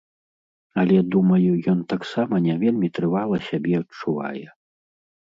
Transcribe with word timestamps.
Але, 0.83 0.95
думаю, 1.15 1.49
ён 1.73 1.83
таксама 1.93 2.39
не 2.45 2.55
вельмі 2.63 2.87
трывала 2.99 3.37
сябе 3.49 3.73
адчувае. 3.81 4.47